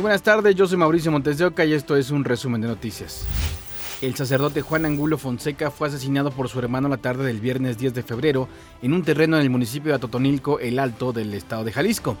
Buenas 0.00 0.22
tardes, 0.22 0.54
yo 0.54 0.64
soy 0.68 0.76
Mauricio 0.76 1.10
Montes 1.10 1.38
de 1.38 1.44
Oca 1.44 1.64
y 1.64 1.72
esto 1.72 1.96
es 1.96 2.12
un 2.12 2.22
resumen 2.22 2.60
de 2.60 2.68
noticias. 2.68 3.26
El 4.00 4.14
sacerdote 4.14 4.62
Juan 4.62 4.86
Angulo 4.86 5.18
Fonseca 5.18 5.72
fue 5.72 5.88
asesinado 5.88 6.30
por 6.30 6.48
su 6.48 6.60
hermano 6.60 6.88
la 6.88 6.98
tarde 6.98 7.26
del 7.26 7.40
viernes 7.40 7.78
10 7.78 7.94
de 7.94 8.04
febrero 8.04 8.48
en 8.80 8.92
un 8.92 9.02
terreno 9.02 9.36
en 9.36 9.42
el 9.42 9.50
municipio 9.50 9.90
de 9.90 9.96
Atotonilco, 9.96 10.60
el 10.60 10.78
Alto, 10.78 11.12
del 11.12 11.34
estado 11.34 11.64
de 11.64 11.72
Jalisco. 11.72 12.16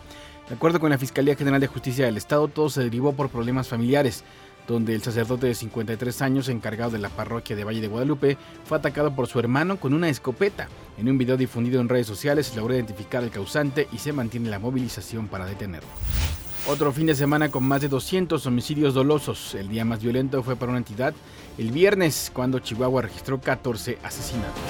De 0.48 0.56
acuerdo 0.56 0.80
con 0.80 0.90
la 0.90 0.98
Fiscalía 0.98 1.36
General 1.36 1.60
de 1.60 1.68
Justicia 1.68 2.06
del 2.06 2.16
Estado, 2.16 2.48
todo 2.48 2.68
se 2.68 2.82
derivó 2.82 3.12
por 3.12 3.28
problemas 3.28 3.68
familiares, 3.68 4.24
donde 4.66 4.96
el 4.96 5.02
sacerdote 5.02 5.46
de 5.46 5.54
53 5.54 6.20
años, 6.20 6.48
encargado 6.48 6.90
de 6.90 6.98
la 6.98 7.10
parroquia 7.10 7.54
de 7.54 7.62
Valle 7.62 7.80
de 7.80 7.88
Guadalupe, 7.88 8.38
fue 8.64 8.76
atacado 8.76 9.14
por 9.14 9.28
su 9.28 9.38
hermano 9.38 9.78
con 9.78 9.94
una 9.94 10.08
escopeta. 10.08 10.68
En 10.98 11.08
un 11.08 11.16
video 11.16 11.36
difundido 11.36 11.80
en 11.80 11.88
redes 11.88 12.08
sociales 12.08 12.48
se 12.48 12.56
logró 12.56 12.74
identificar 12.74 13.22
al 13.22 13.30
causante 13.30 13.86
y 13.92 13.98
se 13.98 14.12
mantiene 14.12 14.50
la 14.50 14.58
movilización 14.58 15.28
para 15.28 15.46
detenerlo. 15.46 15.88
Otro 16.70 16.92
fin 16.92 17.06
de 17.06 17.14
semana 17.14 17.50
con 17.50 17.64
más 17.64 17.80
de 17.80 17.88
200 17.88 18.44
homicidios 18.44 18.92
dolosos. 18.92 19.54
El 19.54 19.70
día 19.70 19.86
más 19.86 20.02
violento 20.02 20.42
fue 20.42 20.54
para 20.54 20.68
una 20.68 20.78
entidad 20.78 21.14
el 21.56 21.70
viernes, 21.70 22.30
cuando 22.34 22.58
Chihuahua 22.58 23.00
registró 23.00 23.40
14 23.40 23.96
asesinatos. 24.02 24.60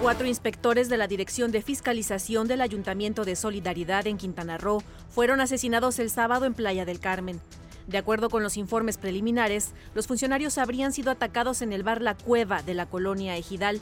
Cuatro 0.00 0.28
inspectores 0.28 0.88
de 0.88 0.96
la 0.96 1.08
Dirección 1.08 1.50
de 1.50 1.60
Fiscalización 1.60 2.46
del 2.46 2.60
Ayuntamiento 2.60 3.24
de 3.24 3.34
Solidaridad 3.34 4.06
en 4.06 4.16
Quintana 4.16 4.58
Roo 4.58 4.80
fueron 5.10 5.40
asesinados 5.40 5.98
el 5.98 6.10
sábado 6.10 6.44
en 6.44 6.54
Playa 6.54 6.84
del 6.84 7.00
Carmen. 7.00 7.40
De 7.88 7.98
acuerdo 7.98 8.30
con 8.30 8.44
los 8.44 8.56
informes 8.56 8.96
preliminares, 8.96 9.72
los 9.96 10.06
funcionarios 10.06 10.56
habrían 10.56 10.92
sido 10.92 11.10
atacados 11.10 11.62
en 11.62 11.72
el 11.72 11.82
bar 11.82 12.00
La 12.00 12.16
Cueva 12.16 12.62
de 12.62 12.74
la 12.74 12.86
colonia 12.86 13.36
Ejidal. 13.36 13.80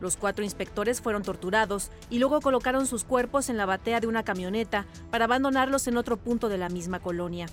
Los 0.00 0.16
cuatro 0.16 0.44
inspectores 0.44 1.00
fueron 1.00 1.22
torturados 1.22 1.90
y 2.10 2.18
luego 2.18 2.40
colocaron 2.40 2.86
sus 2.86 3.04
cuerpos 3.04 3.48
en 3.48 3.56
la 3.56 3.66
batea 3.66 4.00
de 4.00 4.06
una 4.06 4.24
camioneta 4.24 4.86
para 5.10 5.24
abandonarlos 5.24 5.86
en 5.86 5.96
otro 5.96 6.16
punto 6.16 6.48
de 6.48 6.58
la 6.58 6.68
misma 6.68 7.00
colonia. 7.00 7.46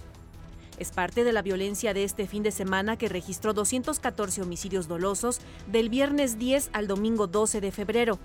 Es 0.77 0.91
parte 0.91 1.23
de 1.23 1.33
la 1.33 1.41
violencia 1.41 1.94
de 1.94 2.03
este 2.03 2.27
fin 2.27 2.44
de 2.44 2.52
semana 2.52 2.97
que 2.97 3.08
registró 3.08 3.53
214 3.53 4.41
homicidios 4.41 4.88
dolosos 4.88 5.39
del 5.67 5.89
viernes 5.89 6.39
10 6.39 6.72
al 6.73 6.88
domingo 6.88 7.27
12 7.27 7.61
de 7.61 7.72
febrero. 7.72 8.19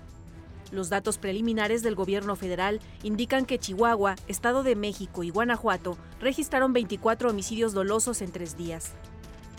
Los 0.71 0.89
datos 0.89 1.17
preliminares 1.17 1.81
del 1.83 1.95
gobierno 1.95 2.35
federal 2.35 2.79
indican 3.03 3.45
que 3.45 3.59
Chihuahua, 3.59 4.15
Estado 4.27 4.63
de 4.63 4.75
México 4.75 5.23
y 5.23 5.29
Guanajuato 5.29 5.97
registraron 6.19 6.73
24 6.73 7.29
homicidios 7.29 7.73
dolosos 7.73 8.21
en 8.21 8.31
tres 8.31 8.57
días. 8.57 8.93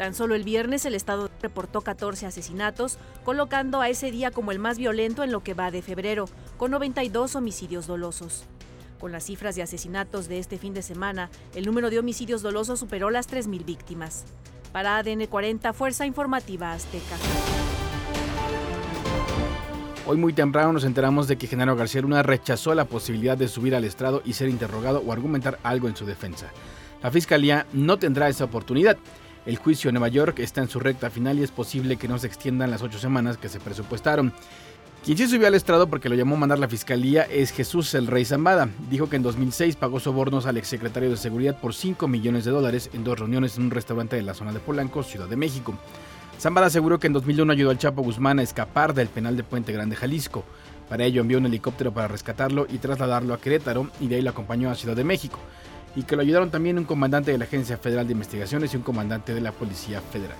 Tan 0.00 0.14
solo 0.14 0.34
el 0.34 0.44
viernes 0.44 0.86
el 0.86 0.94
Estado 0.94 1.28
reportó 1.42 1.82
14 1.82 2.24
asesinatos, 2.24 2.96
colocando 3.22 3.82
a 3.82 3.90
ese 3.90 4.10
día 4.10 4.30
como 4.30 4.50
el 4.50 4.58
más 4.58 4.78
violento 4.78 5.24
en 5.24 5.30
lo 5.30 5.42
que 5.42 5.52
va 5.52 5.70
de 5.70 5.82
febrero, 5.82 6.24
con 6.56 6.70
92 6.70 7.36
homicidios 7.36 7.86
dolosos. 7.86 8.44
Con 8.98 9.12
las 9.12 9.24
cifras 9.24 9.56
de 9.56 9.62
asesinatos 9.62 10.26
de 10.26 10.38
este 10.38 10.56
fin 10.56 10.72
de 10.72 10.80
semana, 10.80 11.28
el 11.54 11.66
número 11.66 11.90
de 11.90 11.98
homicidios 11.98 12.40
dolosos 12.40 12.80
superó 12.80 13.10
las 13.10 13.28
3.000 13.28 13.62
víctimas. 13.66 14.24
Para 14.72 14.96
ADN 14.96 15.26
40, 15.26 15.74
Fuerza 15.74 16.06
Informativa 16.06 16.72
Azteca. 16.72 17.16
Hoy 20.06 20.16
muy 20.16 20.32
temprano 20.32 20.72
nos 20.72 20.84
enteramos 20.84 21.28
de 21.28 21.36
que 21.36 21.46
Genaro 21.46 21.76
García 21.76 22.00
Luna 22.00 22.22
rechazó 22.22 22.74
la 22.74 22.86
posibilidad 22.86 23.36
de 23.36 23.48
subir 23.48 23.74
al 23.74 23.84
estrado 23.84 24.22
y 24.24 24.32
ser 24.32 24.48
interrogado 24.48 25.02
o 25.06 25.12
argumentar 25.12 25.58
algo 25.62 25.88
en 25.88 25.96
su 25.96 26.06
defensa. 26.06 26.50
La 27.02 27.10
fiscalía 27.10 27.66
no 27.74 27.98
tendrá 27.98 28.30
esa 28.30 28.44
oportunidad. 28.44 28.96
El 29.46 29.56
juicio 29.56 29.88
en 29.88 29.94
Nueva 29.94 30.08
York 30.08 30.38
está 30.40 30.60
en 30.60 30.68
su 30.68 30.80
recta 30.80 31.08
final 31.08 31.38
y 31.38 31.42
es 31.42 31.50
posible 31.50 31.96
que 31.96 32.08
no 32.08 32.18
se 32.18 32.26
extiendan 32.26 32.70
las 32.70 32.82
ocho 32.82 32.98
semanas 32.98 33.38
que 33.38 33.48
se 33.48 33.58
presupuestaron. 33.58 34.34
Quien 35.02 35.16
sí 35.16 35.26
subió 35.26 35.46
al 35.46 35.54
estrado 35.54 35.86
porque 35.86 36.10
lo 36.10 36.14
llamó 36.14 36.36
a 36.36 36.40
mandar 36.40 36.58
la 36.58 36.68
fiscalía 36.68 37.22
es 37.22 37.50
Jesús 37.52 37.94
el 37.94 38.06
Rey 38.06 38.26
Zambada. 38.26 38.68
Dijo 38.90 39.08
que 39.08 39.16
en 39.16 39.22
2006 39.22 39.76
pagó 39.76 39.98
sobornos 39.98 40.44
al 40.44 40.58
exsecretario 40.58 41.08
de 41.08 41.16
Seguridad 41.16 41.58
por 41.58 41.72
5 41.72 42.06
millones 42.06 42.44
de 42.44 42.50
dólares 42.50 42.90
en 42.92 43.02
dos 43.02 43.18
reuniones 43.18 43.56
en 43.56 43.64
un 43.64 43.70
restaurante 43.70 44.16
de 44.16 44.22
la 44.22 44.34
zona 44.34 44.52
de 44.52 44.60
Polanco, 44.60 45.02
Ciudad 45.02 45.26
de 45.26 45.36
México. 45.36 45.74
Zambada 46.38 46.66
aseguró 46.66 46.98
que 46.98 47.06
en 47.06 47.14
2001 47.14 47.50
ayudó 47.50 47.70
al 47.70 47.78
Chapo 47.78 48.02
Guzmán 48.02 48.40
a 48.40 48.42
escapar 48.42 48.92
del 48.92 49.08
penal 49.08 49.38
de 49.38 49.42
Puente 49.42 49.72
Grande, 49.72 49.96
Jalisco. 49.96 50.44
Para 50.90 51.04
ello 51.04 51.22
envió 51.22 51.38
un 51.38 51.46
helicóptero 51.46 51.94
para 51.94 52.08
rescatarlo 52.08 52.66
y 52.68 52.76
trasladarlo 52.76 53.32
a 53.32 53.40
Querétaro 53.40 53.88
y 54.00 54.08
de 54.08 54.16
ahí 54.16 54.22
lo 54.22 54.30
acompañó 54.30 54.70
a 54.70 54.74
Ciudad 54.74 54.96
de 54.96 55.04
México 55.04 55.38
y 55.96 56.02
que 56.02 56.16
lo 56.16 56.22
ayudaron 56.22 56.50
también 56.50 56.78
un 56.78 56.84
comandante 56.84 57.32
de 57.32 57.38
la 57.38 57.44
Agencia 57.44 57.76
Federal 57.76 58.06
de 58.06 58.12
Investigaciones 58.12 58.72
y 58.72 58.76
un 58.76 58.82
comandante 58.82 59.34
de 59.34 59.40
la 59.40 59.52
Policía 59.52 60.00
Federal. 60.00 60.36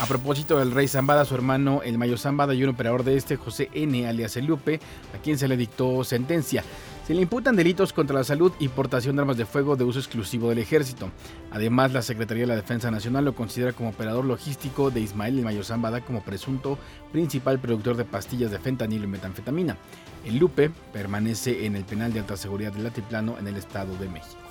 A 0.00 0.06
propósito 0.06 0.58
del 0.58 0.70
rey 0.70 0.86
Zambada, 0.86 1.24
su 1.24 1.34
hermano 1.34 1.82
el 1.82 1.98
Mayo 1.98 2.16
Zambada 2.16 2.54
y 2.54 2.62
un 2.62 2.70
operador 2.70 3.02
de 3.02 3.16
este, 3.16 3.34
José 3.34 3.68
N. 3.72 4.06
alias 4.06 4.36
El 4.36 4.46
Lupe, 4.46 4.80
a 5.12 5.20
quien 5.20 5.38
se 5.38 5.48
le 5.48 5.56
dictó 5.56 6.04
sentencia. 6.04 6.62
Se 7.08 7.14
le 7.14 7.22
imputan 7.22 7.56
delitos 7.56 7.94
contra 7.94 8.18
la 8.18 8.22
salud 8.22 8.52
y 8.58 8.68
portación 8.68 9.16
de 9.16 9.22
armas 9.22 9.38
de 9.38 9.46
fuego 9.46 9.76
de 9.76 9.84
uso 9.84 9.98
exclusivo 9.98 10.50
del 10.50 10.58
ejército. 10.58 11.10
Además, 11.50 11.94
la 11.94 12.02
Secretaría 12.02 12.42
de 12.42 12.48
la 12.48 12.56
Defensa 12.56 12.90
Nacional 12.90 13.24
lo 13.24 13.34
considera 13.34 13.72
como 13.72 13.88
operador 13.88 14.26
logístico 14.26 14.90
de 14.90 15.00
Ismael 15.00 15.38
El 15.38 15.44
Mayo 15.46 15.64
Zambada 15.64 16.02
como 16.02 16.22
presunto 16.22 16.78
principal 17.10 17.60
productor 17.60 17.96
de 17.96 18.04
pastillas 18.04 18.50
de 18.50 18.58
fentanilo 18.58 19.04
y 19.04 19.08
metanfetamina. 19.08 19.78
El 20.26 20.36
Lupe 20.36 20.70
permanece 20.92 21.64
en 21.64 21.76
el 21.76 21.84
penal 21.84 22.12
de 22.12 22.20
alta 22.20 22.36
seguridad 22.36 22.74
del 22.74 22.84
Latiplano 22.84 23.38
en 23.38 23.46
el 23.46 23.56
Estado 23.56 23.96
de 23.96 24.08
México. 24.10 24.47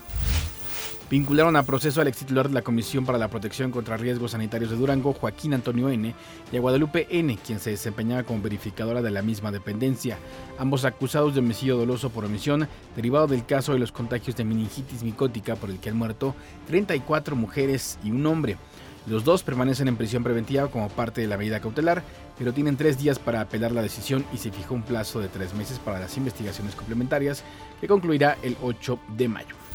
Vincularon 1.10 1.56
a 1.56 1.64
proceso 1.64 2.02
al 2.02 2.10
ex 2.10 2.18
titular 2.18 2.50
de 2.50 2.54
la 2.54 2.64
Comisión 2.64 3.06
para 3.06 3.18
la 3.18 3.30
Protección 3.30 3.72
contra 3.72 3.96
Riesgos 3.96 4.32
Sanitarios 4.32 4.72
de 4.72 4.76
Durango, 4.76 5.14
Joaquín 5.14 5.54
Antonio 5.54 5.88
N., 5.88 6.14
y 6.52 6.58
a 6.58 6.60
Guadalupe 6.60 7.08
N., 7.10 7.38
quien 7.46 7.62
se 7.62 7.70
desempeñaba 7.70 8.24
como 8.24 8.42
verificadora 8.42 9.02
de 9.02 9.10
la 9.10 9.22
misma 9.22 9.54
dependencia, 9.54 10.18
ambos 10.60 10.84
acusados 10.84 11.34
de 11.34 11.40
homicidio 11.40 11.78
doloso 11.78 12.10
por 12.10 12.26
omisión, 12.26 12.68
derivado 12.94 13.28
del 13.28 13.46
caso 13.46 13.72
de 13.72 13.80
los 13.80 13.94
contagios 13.94 14.36
de 14.36 14.44
meningitis 14.44 15.02
micótica 15.02 15.56
por 15.56 15.70
el 15.70 15.80
que 15.80 15.92
han 15.92 15.98
muerto 15.98 16.36
34 16.68 17.38
mujeres 17.38 17.98
y 18.04 18.12
un 18.12 18.26
hombre. 18.26 18.58
Los 19.06 19.24
dos 19.24 19.44
permanecen 19.44 19.88
en 19.88 19.96
prisión 19.96 20.26
preventiva 20.26 20.68
como 20.68 20.90
parte 20.90 21.22
de 21.22 21.28
la 21.28 21.38
medida 21.38 21.62
cautelar, 21.62 22.04
pero 22.38 22.54
tienen 22.54 22.76
tres 22.76 22.98
días 22.98 23.18
para 23.18 23.40
apelar 23.40 23.72
la 23.72 23.82
decisión 23.82 24.26
y 24.34 24.38
se 24.40 24.52
fijó 24.52 24.76
un 24.76 24.84
plazo 24.84 25.22
de 25.22 25.30
tres 25.30 25.54
meses 25.54 25.80
para 25.80 26.00
las 26.00 26.18
investigaciones 26.18 26.76
complementarias 26.76 27.46
que 27.80 27.88
concluirá 27.88 28.38
el 28.44 28.58
8 28.62 29.00
de 29.16 29.30
mayo. 29.30 29.67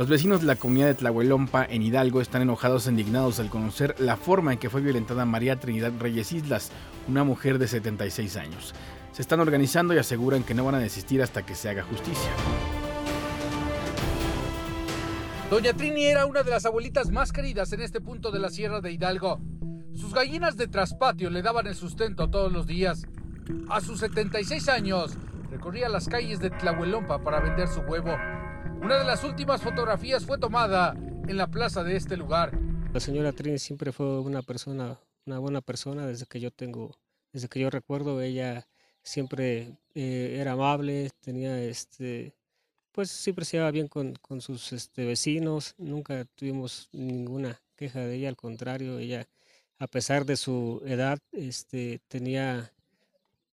Los 0.00 0.08
vecinos 0.08 0.40
de 0.40 0.46
la 0.46 0.56
comunidad 0.56 0.86
de 0.86 0.94
Tlahuelompa 0.94 1.62
en 1.62 1.82
Hidalgo 1.82 2.22
están 2.22 2.40
enojados 2.40 2.86
e 2.86 2.90
indignados 2.90 3.38
al 3.38 3.50
conocer 3.50 3.94
la 3.98 4.16
forma 4.16 4.54
en 4.54 4.58
que 4.58 4.70
fue 4.70 4.80
violentada 4.80 5.26
María 5.26 5.60
Trinidad 5.60 5.92
Reyes 5.98 6.32
Islas, 6.32 6.72
una 7.06 7.22
mujer 7.22 7.58
de 7.58 7.68
76 7.68 8.38
años. 8.38 8.74
Se 9.12 9.20
están 9.20 9.40
organizando 9.40 9.92
y 9.92 9.98
aseguran 9.98 10.42
que 10.42 10.54
no 10.54 10.64
van 10.64 10.76
a 10.76 10.78
desistir 10.78 11.20
hasta 11.20 11.44
que 11.44 11.54
se 11.54 11.68
haga 11.68 11.82
justicia. 11.82 12.30
Doña 15.50 15.74
Trini 15.74 16.06
era 16.06 16.24
una 16.24 16.44
de 16.44 16.50
las 16.50 16.64
abuelitas 16.64 17.10
más 17.10 17.30
queridas 17.30 17.70
en 17.74 17.82
este 17.82 18.00
punto 18.00 18.30
de 18.30 18.38
la 18.38 18.48
Sierra 18.48 18.80
de 18.80 18.92
Hidalgo. 18.92 19.38
Sus 19.92 20.14
gallinas 20.14 20.56
de 20.56 20.66
traspatio 20.66 21.28
le 21.28 21.42
daban 21.42 21.66
el 21.66 21.74
sustento 21.74 22.30
todos 22.30 22.50
los 22.50 22.66
días. 22.66 23.06
A 23.68 23.82
sus 23.82 24.00
76 24.00 24.66
años, 24.70 25.18
recorría 25.50 25.90
las 25.90 26.08
calles 26.08 26.40
de 26.40 26.48
Tlahuelompa 26.48 27.22
para 27.22 27.40
vender 27.40 27.68
su 27.68 27.80
huevo. 27.80 28.16
Una 28.82 28.98
de 28.98 29.04
las 29.04 29.24
últimas 29.24 29.62
fotografías 29.62 30.24
fue 30.24 30.38
tomada 30.38 30.94
en 31.28 31.36
la 31.36 31.46
plaza 31.46 31.84
de 31.84 31.96
este 31.96 32.16
lugar. 32.16 32.58
La 32.92 33.00
señora 33.00 33.32
Trini 33.32 33.58
siempre 33.58 33.92
fue 33.92 34.20
una 34.20 34.42
persona, 34.42 34.98
una 35.26 35.38
buena 35.38 35.60
persona 35.60 36.06
desde 36.06 36.26
que 36.26 36.40
yo 36.40 36.50
tengo, 36.50 36.98
desde 37.32 37.48
que 37.48 37.60
yo 37.60 37.70
recuerdo, 37.70 38.20
ella 38.20 38.66
siempre 39.02 39.78
eh, 39.94 40.38
era 40.40 40.52
amable, 40.52 41.10
tenía 41.20 41.62
este, 41.62 42.34
pues 42.92 43.10
siempre 43.10 43.44
se 43.44 43.56
llevaba 43.56 43.70
bien 43.70 43.88
con, 43.88 44.18
sus 44.40 44.72
este, 44.72 45.06
vecinos, 45.06 45.74
nunca 45.78 46.24
tuvimos 46.34 46.88
ninguna 46.92 47.60
queja 47.76 48.00
de 48.00 48.16
ella, 48.16 48.28
al 48.28 48.36
contrario, 48.36 48.98
ella 48.98 49.26
a 49.78 49.86
pesar 49.86 50.26
de 50.26 50.36
su 50.36 50.82
edad, 50.84 51.18
este, 51.32 52.00
tenía, 52.08 52.72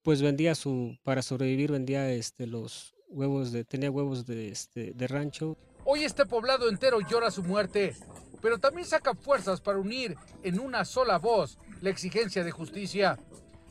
pues 0.02 0.22
vendía 0.22 0.54
su, 0.54 0.98
para 1.04 1.22
sobrevivir 1.22 1.70
vendía 1.70 2.10
este, 2.10 2.46
los, 2.46 2.95
huevos 3.16 3.50
de, 3.50 3.64
tenía 3.64 3.90
huevos 3.90 4.26
de, 4.26 4.48
este, 4.48 4.92
de 4.92 5.06
rancho. 5.08 5.56
Hoy 5.84 6.04
este 6.04 6.26
poblado 6.26 6.68
entero 6.68 7.00
llora 7.00 7.30
su 7.30 7.42
muerte, 7.42 7.94
pero 8.42 8.58
también 8.58 8.86
saca 8.86 9.14
fuerzas 9.14 9.60
para 9.60 9.78
unir 9.78 10.16
en 10.42 10.60
una 10.60 10.84
sola 10.84 11.18
voz 11.18 11.58
la 11.80 11.90
exigencia 11.90 12.44
de 12.44 12.50
justicia. 12.50 13.18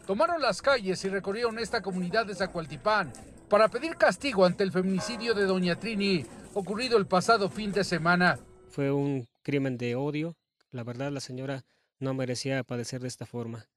Tomaron 0.07 0.41
las 0.41 0.61
calles 0.61 1.03
y 1.05 1.09
recorrieron 1.09 1.59
esta 1.59 1.81
comunidad 1.81 2.25
de 2.25 2.35
Zacualtipán 2.35 3.13
para 3.49 3.67
pedir 3.69 3.95
castigo 3.95 4.45
ante 4.45 4.63
el 4.63 4.71
feminicidio 4.71 5.33
de 5.33 5.45
Doña 5.45 5.79
Trini, 5.79 6.25
ocurrido 6.53 6.97
el 6.97 7.05
pasado 7.05 7.49
fin 7.49 7.71
de 7.71 7.83
semana. 7.83 8.39
Fue 8.69 8.91
un 8.91 9.27
crimen 9.43 9.77
de 9.77 9.95
odio. 9.95 10.35
La 10.71 10.83
verdad, 10.83 11.11
la 11.11 11.19
señora 11.19 11.63
no 11.99 12.13
merecía 12.13 12.63
padecer 12.63 13.01
de 13.01 13.07
esta 13.07 13.25
forma. 13.25 13.67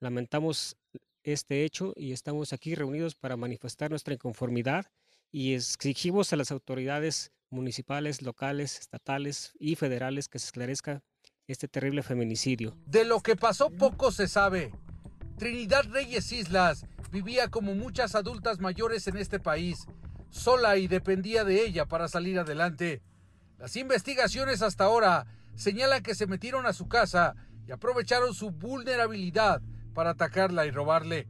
Lamentamos 0.00 0.76
este 1.22 1.64
hecho 1.64 1.92
y 1.96 2.12
estamos 2.12 2.52
aquí 2.52 2.74
reunidos 2.74 3.14
para 3.14 3.36
manifestar 3.36 3.90
nuestra 3.90 4.14
inconformidad 4.14 4.86
y 5.30 5.54
exigimos 5.54 6.32
a 6.32 6.36
las 6.36 6.50
autoridades 6.50 7.32
municipales, 7.50 8.22
locales, 8.22 8.78
estatales 8.78 9.52
y 9.58 9.76
federales 9.76 10.28
que 10.28 10.38
se 10.38 10.46
esclarezca 10.46 11.02
este 11.46 11.68
terrible 11.68 12.02
feminicidio. 12.02 12.76
De 12.86 13.04
lo 13.04 13.20
que 13.20 13.36
pasó 13.36 13.70
poco 13.70 14.10
se 14.10 14.28
sabe. 14.28 14.72
Trinidad 15.38 15.84
Reyes 15.90 16.32
Islas 16.32 16.86
vivía 17.12 17.48
como 17.48 17.74
muchas 17.74 18.14
adultas 18.14 18.60
mayores 18.60 19.06
en 19.06 19.16
este 19.16 19.38
país. 19.38 19.86
sola 20.30 20.76
y 20.76 20.86
dependía 20.86 21.44
de 21.44 21.64
ella 21.64 21.86
para 21.86 22.08
salir 22.08 22.38
adelante. 22.38 23.00
Las 23.58 23.76
investigaciones 23.76 24.60
hasta 24.60 24.84
ahora 24.84 25.26
señalan 25.54 26.02
que 26.02 26.14
se 26.14 26.26
metieron 26.26 26.66
a 26.66 26.74
su 26.74 26.88
casa 26.88 27.34
y 27.66 27.72
aprovecharon 27.72 28.34
su 28.34 28.50
vulnerabilidad 28.50 29.62
para 29.94 30.10
atacarla 30.10 30.66
y 30.66 30.70
robarle. 30.70 31.28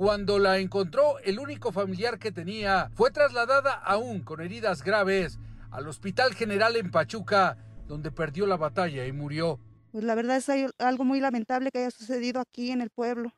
Cuando 0.00 0.38
la 0.38 0.56
encontró, 0.56 1.18
el 1.18 1.38
único 1.38 1.72
familiar 1.72 2.18
que 2.18 2.32
tenía 2.32 2.90
fue 2.94 3.10
trasladada 3.10 3.74
aún 3.74 4.22
con 4.22 4.40
heridas 4.40 4.82
graves 4.82 5.38
al 5.70 5.86
Hospital 5.86 6.32
General 6.32 6.74
en 6.76 6.90
Pachuca, 6.90 7.58
donde 7.86 8.10
perdió 8.10 8.46
la 8.46 8.56
batalla 8.56 9.04
y 9.04 9.12
murió. 9.12 9.60
Pues 9.92 10.02
la 10.02 10.14
verdad 10.14 10.38
es 10.38 10.72
algo 10.78 11.04
muy 11.04 11.20
lamentable 11.20 11.70
que 11.70 11.80
haya 11.80 11.90
sucedido 11.90 12.40
aquí 12.40 12.70
en 12.70 12.80
el 12.80 12.88
pueblo. 12.88 13.34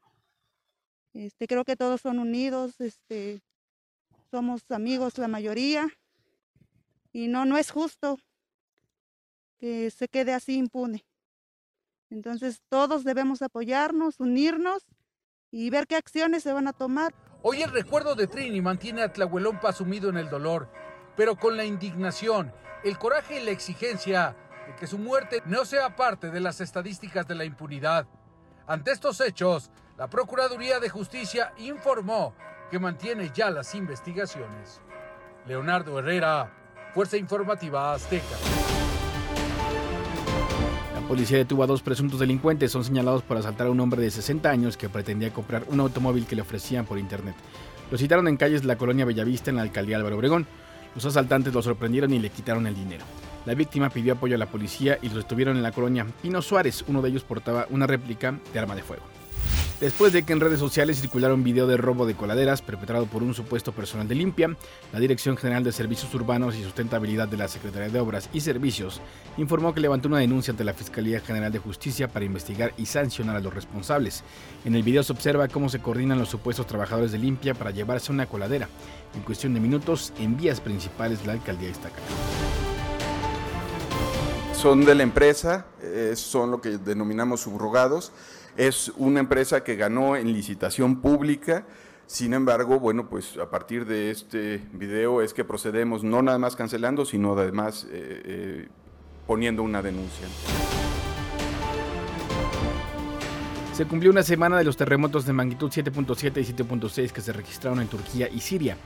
Este, 1.14 1.48
creo 1.48 1.64
que 1.64 1.74
todos 1.74 2.00
son 2.00 2.20
unidos, 2.20 2.80
este, 2.80 3.42
somos 4.30 4.62
amigos 4.70 5.18
la 5.18 5.26
mayoría 5.26 5.88
y 7.12 7.26
no, 7.26 7.44
no 7.44 7.58
es 7.58 7.72
justo 7.72 8.20
que 9.58 9.90
se 9.90 10.06
quede 10.06 10.32
así 10.32 10.58
impune. 10.58 11.04
Entonces 12.08 12.60
todos 12.68 13.02
debemos 13.02 13.42
apoyarnos, 13.42 14.20
unirnos 14.20 14.86
y 15.52 15.70
ver 15.70 15.86
qué 15.86 15.94
acciones 15.96 16.42
se 16.42 16.52
van 16.52 16.66
a 16.66 16.72
tomar. 16.72 17.14
Hoy 17.42 17.62
el 17.62 17.70
recuerdo 17.70 18.16
de 18.16 18.26
Trini 18.26 18.60
mantiene 18.60 19.02
a 19.02 19.12
Tlahuelompa 19.12 19.72
sumido 19.72 20.08
en 20.08 20.16
el 20.16 20.28
dolor, 20.28 20.68
pero 21.16 21.36
con 21.36 21.56
la 21.56 21.64
indignación, 21.64 22.52
el 22.82 22.98
coraje 22.98 23.40
y 23.40 23.44
la 23.44 23.50
exigencia 23.52 24.34
de 24.66 24.74
que 24.74 24.86
su 24.86 24.98
muerte 24.98 25.42
no 25.44 25.64
sea 25.64 25.94
parte 25.94 26.30
de 26.30 26.40
las 26.40 26.60
estadísticas 26.60 27.28
de 27.28 27.34
la 27.34 27.44
impunidad. 27.44 28.06
Ante 28.66 28.92
estos 28.92 29.20
hechos, 29.20 29.70
la 29.98 30.08
Procuraduría 30.08 30.80
de 30.80 30.88
Justicia 30.88 31.52
informó 31.58 32.34
que 32.70 32.78
mantiene 32.78 33.30
ya 33.34 33.50
las 33.50 33.74
investigaciones. 33.74 34.80
Leonardo 35.46 35.98
Herrera, 35.98 36.50
Fuerza 36.94 37.16
Informativa 37.16 37.92
Azteca. 37.92 38.71
Policía 41.08 41.38
detuvo 41.38 41.62
a 41.62 41.66
dos 41.66 41.82
presuntos 41.82 42.20
delincuentes. 42.20 42.72
Son 42.72 42.84
señalados 42.84 43.22
por 43.22 43.36
asaltar 43.36 43.66
a 43.66 43.70
un 43.70 43.80
hombre 43.80 44.00
de 44.00 44.10
60 44.10 44.48
años 44.48 44.76
que 44.76 44.88
pretendía 44.88 45.32
comprar 45.32 45.64
un 45.68 45.80
automóvil 45.80 46.26
que 46.26 46.36
le 46.36 46.42
ofrecían 46.42 46.86
por 46.86 46.98
internet. 46.98 47.34
Lo 47.90 47.98
citaron 47.98 48.28
en 48.28 48.36
calles 48.36 48.62
de 48.62 48.68
la 48.68 48.76
colonia 48.76 49.04
Bellavista 49.04 49.50
en 49.50 49.56
la 49.56 49.62
alcaldía 49.62 49.96
Álvaro 49.96 50.16
Obregón. 50.16 50.46
Los 50.94 51.04
asaltantes 51.04 51.52
lo 51.52 51.62
sorprendieron 51.62 52.12
y 52.12 52.18
le 52.18 52.30
quitaron 52.30 52.66
el 52.66 52.74
dinero. 52.74 53.04
La 53.44 53.54
víctima 53.54 53.90
pidió 53.90 54.14
apoyo 54.14 54.36
a 54.36 54.38
la 54.38 54.46
policía 54.46 54.98
y 55.02 55.08
los 55.08 55.24
detuvieron 55.24 55.56
en 55.56 55.62
la 55.62 55.72
colonia 55.72 56.06
Pino 56.22 56.40
Suárez. 56.40 56.84
Uno 56.86 57.02
de 57.02 57.10
ellos 57.10 57.24
portaba 57.24 57.66
una 57.70 57.86
réplica 57.86 58.38
de 58.52 58.58
arma 58.58 58.76
de 58.76 58.82
fuego 58.82 59.02
después 59.82 60.12
de 60.12 60.22
que 60.22 60.32
en 60.32 60.38
redes 60.38 60.60
sociales 60.60 61.00
circulara 61.00 61.34
un 61.34 61.42
video 61.42 61.66
de 61.66 61.76
robo 61.76 62.06
de 62.06 62.14
coladeras 62.14 62.62
perpetrado 62.62 63.06
por 63.06 63.24
un 63.24 63.34
supuesto 63.34 63.72
personal 63.72 64.06
de 64.06 64.14
limpia, 64.14 64.56
la 64.92 65.00
Dirección 65.00 65.36
General 65.36 65.64
de 65.64 65.72
Servicios 65.72 66.14
Urbanos 66.14 66.54
y 66.54 66.62
Sustentabilidad 66.62 67.26
de 67.26 67.36
la 67.36 67.48
Secretaría 67.48 67.88
de 67.88 67.98
Obras 67.98 68.30
y 68.32 68.42
Servicios 68.42 69.00
informó 69.38 69.74
que 69.74 69.80
levantó 69.80 70.06
una 70.06 70.18
denuncia 70.18 70.52
ante 70.52 70.62
la 70.62 70.72
Fiscalía 70.72 71.18
General 71.18 71.50
de 71.50 71.58
Justicia 71.58 72.06
para 72.06 72.24
investigar 72.24 72.72
y 72.76 72.86
sancionar 72.86 73.34
a 73.34 73.40
los 73.40 73.52
responsables. 73.52 74.22
En 74.64 74.76
el 74.76 74.84
video 74.84 75.02
se 75.02 75.12
observa 75.12 75.48
cómo 75.48 75.68
se 75.68 75.80
coordinan 75.80 76.20
los 76.20 76.28
supuestos 76.28 76.68
trabajadores 76.68 77.10
de 77.10 77.18
limpia 77.18 77.52
para 77.52 77.72
llevarse 77.72 78.12
una 78.12 78.26
coladera, 78.26 78.68
en 79.16 79.22
cuestión 79.22 79.52
de 79.52 79.58
minutos, 79.58 80.12
en 80.20 80.36
vías 80.36 80.60
principales 80.60 81.22
de 81.22 81.26
la 81.26 81.32
alcaldía 81.32 81.68
destacada 81.68 82.06
son 84.62 84.84
de 84.84 84.94
la 84.94 85.02
empresa, 85.02 85.66
eh, 85.82 86.12
son 86.14 86.52
lo 86.52 86.60
que 86.60 86.78
denominamos 86.78 87.40
subrogados. 87.40 88.12
Es 88.56 88.92
una 88.96 89.20
empresa 89.20 89.64
que 89.64 89.76
ganó 89.76 90.16
en 90.16 90.32
licitación 90.32 91.00
pública. 91.00 91.64
Sin 92.06 92.34
embargo, 92.34 92.78
bueno, 92.78 93.08
pues 93.08 93.38
a 93.38 93.48
partir 93.48 93.86
de 93.86 94.10
este 94.10 94.62
video 94.72 95.22
es 95.22 95.32
que 95.32 95.44
procedemos 95.44 96.04
no 96.04 96.20
nada 96.20 96.38
más 96.38 96.54
cancelando, 96.54 97.06
sino 97.06 97.32
además 97.32 97.86
eh, 97.90 98.22
eh, 98.24 98.68
poniendo 99.26 99.62
una 99.62 99.80
denuncia. 99.80 100.26
Se 103.72 103.86
cumplió 103.86 104.10
una 104.10 104.22
semana 104.22 104.58
de 104.58 104.64
los 104.64 104.76
terremotos 104.76 105.24
de 105.24 105.32
magnitud 105.32 105.70
7.7 105.70 106.36
y 106.36 106.52
7.6 106.52 107.10
que 107.10 107.22
se 107.22 107.32
registraron 107.32 107.80
en 107.80 107.88
Turquía 107.88 108.28
y 108.28 108.40
Siria. 108.40 108.76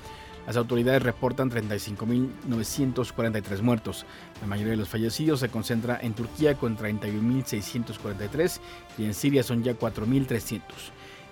Las 0.46 0.56
autoridades 0.56 1.02
reportan 1.02 1.50
35.943 1.50 3.62
muertos. 3.62 4.06
La 4.40 4.46
mayoría 4.46 4.70
de 4.72 4.78
los 4.78 4.88
fallecidos 4.88 5.40
se 5.40 5.48
concentra 5.48 5.98
en 6.00 6.14
Turquía 6.14 6.54
con 6.54 6.78
31.643 6.78 8.60
y 8.98 9.04
en 9.04 9.14
Siria 9.14 9.42
son 9.42 9.64
ya 9.64 9.76
4.300. 9.76 10.62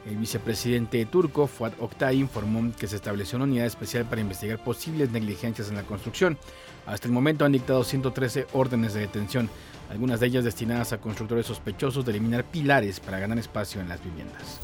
El 0.07 0.17
vicepresidente 0.17 1.07
turco 1.07 1.47
Fuat 1.47 1.81
Oktay 1.81 2.19
informó 2.19 2.71
que 2.79 2.87
se 2.87 2.97
estableció 2.97 3.37
una 3.37 3.47
unidad 3.47 3.67
especial 3.67 4.05
para 4.05 4.21
investigar 4.21 4.63
posibles 4.63 5.11
negligencias 5.11 5.71
en 5.71 5.77
la 5.77 5.85
construcción. 5.85 6.37
Hasta 6.85 7.09
el 7.09 7.15
momento 7.15 7.47
han 7.47 7.53
dictado 7.53 7.85
113 7.85 8.49
órdenes 8.53 8.93
de 8.93 9.01
detención, 9.01 9.49
algunas 9.89 10.21
de 10.21 10.27
ellas 10.27 10.45
destinadas 10.45 10.93
a 10.93 10.99
constructores 10.99 11.47
sospechosos 11.47 12.05
de 12.05 12.11
eliminar 12.11 12.45
pilares 12.45 13.01
para 13.01 13.19
ganar 13.19 13.39
espacio 13.39 13.81
en 13.81 13.89
las 13.89 14.05
viviendas. 14.05 14.61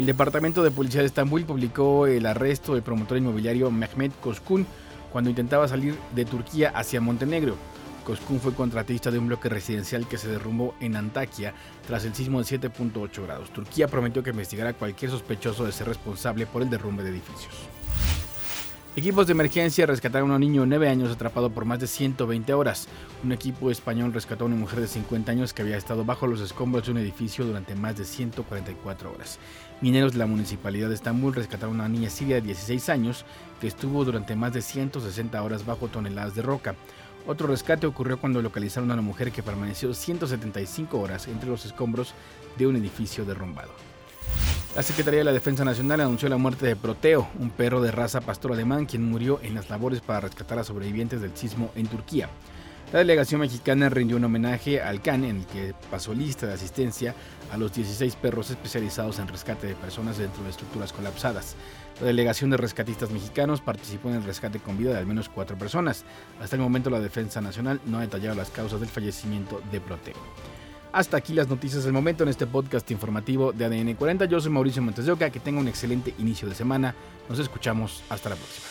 El 0.00 0.06
Departamento 0.06 0.62
de 0.62 0.70
Policía 0.70 1.02
de 1.02 1.08
Estambul 1.08 1.44
publicó 1.44 2.06
el 2.06 2.24
arresto 2.24 2.72
del 2.72 2.82
promotor 2.82 3.18
inmobiliario 3.18 3.70
Mehmet 3.70 4.18
Koskun 4.18 4.66
cuando 5.12 5.28
intentaba 5.28 5.68
salir 5.68 5.94
de 6.14 6.24
Turquía 6.24 6.70
hacia 6.74 7.02
Montenegro. 7.02 7.54
Koskun 8.06 8.40
fue 8.40 8.54
contratista 8.54 9.10
de 9.10 9.18
un 9.18 9.26
bloque 9.26 9.50
residencial 9.50 10.08
que 10.08 10.16
se 10.16 10.28
derrumbó 10.28 10.74
en 10.80 10.96
Antakya 10.96 11.52
tras 11.86 12.06
el 12.06 12.14
sismo 12.14 12.42
de 12.42 12.46
7.8 12.46 13.24
grados. 13.24 13.52
Turquía 13.52 13.88
prometió 13.88 14.22
que 14.22 14.30
investigará 14.30 14.70
a 14.70 14.72
cualquier 14.72 15.10
sospechoso 15.10 15.66
de 15.66 15.72
ser 15.72 15.86
responsable 15.86 16.46
por 16.46 16.62
el 16.62 16.70
derrumbe 16.70 17.02
de 17.02 17.10
edificios. 17.10 17.52
Equipos 18.96 19.28
de 19.28 19.32
emergencia 19.34 19.86
rescataron 19.86 20.32
a 20.32 20.34
un 20.34 20.40
niño 20.40 20.62
de 20.62 20.66
9 20.66 20.88
años 20.88 21.12
atrapado 21.12 21.48
por 21.50 21.64
más 21.64 21.78
de 21.78 21.86
120 21.86 22.52
horas. 22.54 22.88
Un 23.22 23.30
equipo 23.30 23.70
español 23.70 24.12
rescató 24.12 24.42
a 24.42 24.46
una 24.48 24.56
mujer 24.56 24.80
de 24.80 24.88
50 24.88 25.30
años 25.30 25.52
que 25.52 25.62
había 25.62 25.76
estado 25.76 26.04
bajo 26.04 26.26
los 26.26 26.40
escombros 26.40 26.86
de 26.86 26.90
un 26.90 26.98
edificio 26.98 27.44
durante 27.46 27.76
más 27.76 27.96
de 27.96 28.04
144 28.04 29.12
horas. 29.12 29.38
Mineros 29.80 30.12
de 30.12 30.18
la 30.18 30.26
municipalidad 30.26 30.88
de 30.88 30.96
Estambul 30.96 31.36
rescataron 31.36 31.80
a 31.80 31.84
una 31.84 31.88
niña 31.88 32.10
siria 32.10 32.36
de 32.36 32.42
16 32.42 32.88
años 32.88 33.24
que 33.60 33.68
estuvo 33.68 34.04
durante 34.04 34.34
más 34.34 34.52
de 34.54 34.60
160 34.60 35.40
horas 35.40 35.64
bajo 35.64 35.86
toneladas 35.86 36.34
de 36.34 36.42
roca. 36.42 36.74
Otro 37.28 37.46
rescate 37.46 37.86
ocurrió 37.86 38.20
cuando 38.20 38.42
localizaron 38.42 38.90
a 38.90 38.94
una 38.94 39.02
mujer 39.02 39.30
que 39.30 39.44
permaneció 39.44 39.94
175 39.94 40.98
horas 40.98 41.28
entre 41.28 41.48
los 41.48 41.64
escombros 41.64 42.12
de 42.58 42.66
un 42.66 42.74
edificio 42.74 43.24
derrumbado. 43.24 43.70
La 44.76 44.84
Secretaría 44.84 45.18
de 45.18 45.24
la 45.24 45.32
Defensa 45.32 45.64
Nacional 45.64 46.00
anunció 46.00 46.28
la 46.28 46.36
muerte 46.36 46.64
de 46.64 46.76
Proteo, 46.76 47.28
un 47.40 47.50
perro 47.50 47.80
de 47.80 47.90
raza 47.90 48.20
pastor 48.20 48.52
alemán 48.52 48.86
quien 48.86 49.02
murió 49.02 49.40
en 49.42 49.56
las 49.56 49.68
labores 49.68 50.00
para 50.00 50.20
rescatar 50.20 50.60
a 50.60 50.64
sobrevivientes 50.64 51.20
del 51.20 51.36
sismo 51.36 51.72
en 51.74 51.88
Turquía. 51.88 52.28
La 52.92 53.00
delegación 53.00 53.40
mexicana 53.40 53.88
rindió 53.88 54.16
un 54.16 54.24
homenaje 54.24 54.80
al 54.80 55.02
CAN 55.02 55.24
en 55.24 55.38
el 55.38 55.46
que 55.46 55.74
pasó 55.90 56.14
lista 56.14 56.46
de 56.46 56.54
asistencia 56.54 57.16
a 57.52 57.56
los 57.56 57.72
16 57.72 58.14
perros 58.14 58.50
especializados 58.50 59.18
en 59.18 59.26
rescate 59.26 59.66
de 59.66 59.74
personas 59.74 60.18
dentro 60.18 60.44
de 60.44 60.50
estructuras 60.50 60.92
colapsadas. 60.92 61.56
La 62.00 62.06
delegación 62.06 62.50
de 62.50 62.56
rescatistas 62.56 63.10
mexicanos 63.10 63.60
participó 63.60 64.08
en 64.08 64.16
el 64.16 64.24
rescate 64.24 64.60
con 64.60 64.78
vida 64.78 64.92
de 64.92 64.98
al 64.98 65.06
menos 65.06 65.28
cuatro 65.28 65.58
personas. 65.58 66.04
Hasta 66.40 66.54
el 66.54 66.62
momento 66.62 66.90
la 66.90 67.00
Defensa 67.00 67.40
Nacional 67.40 67.80
no 67.86 67.98
ha 67.98 68.02
detallado 68.02 68.36
las 68.36 68.50
causas 68.50 68.78
del 68.78 68.88
fallecimiento 68.88 69.60
de 69.72 69.80
Proteo. 69.80 70.16
Hasta 70.92 71.16
aquí 71.16 71.34
las 71.34 71.48
noticias 71.48 71.84
del 71.84 71.92
momento 71.92 72.24
en 72.24 72.30
este 72.30 72.48
podcast 72.48 72.90
informativo 72.90 73.52
de 73.52 73.64
ADN 73.64 73.94
40. 73.94 74.24
Yo 74.24 74.40
soy 74.40 74.50
Mauricio 74.50 74.82
Montes 74.82 75.06
de 75.06 75.12
Oca. 75.12 75.30
Que 75.30 75.38
tenga 75.38 75.60
un 75.60 75.68
excelente 75.68 76.14
inicio 76.18 76.48
de 76.48 76.54
semana. 76.54 76.94
Nos 77.28 77.38
escuchamos. 77.38 78.02
Hasta 78.08 78.30
la 78.30 78.36
próxima. 78.36 78.66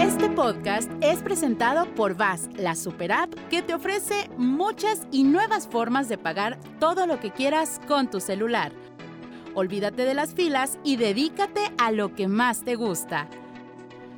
Este 0.00 0.28
podcast 0.30 0.90
es 1.00 1.22
presentado 1.22 1.86
por 1.94 2.16
VAS, 2.16 2.48
la 2.56 2.74
super 2.74 3.12
app 3.12 3.32
que 3.50 3.62
te 3.62 3.72
ofrece 3.72 4.28
muchas 4.36 5.06
y 5.12 5.22
nuevas 5.22 5.68
formas 5.68 6.08
de 6.08 6.18
pagar 6.18 6.58
todo 6.80 7.06
lo 7.06 7.20
que 7.20 7.30
quieras 7.30 7.80
con 7.86 8.10
tu 8.10 8.18
celular. 8.20 8.72
Olvídate 9.54 10.04
de 10.04 10.14
las 10.14 10.34
filas 10.34 10.78
y 10.82 10.96
dedícate 10.96 11.60
a 11.78 11.92
lo 11.92 12.16
que 12.16 12.26
más 12.26 12.64
te 12.64 12.74
gusta 12.74 13.28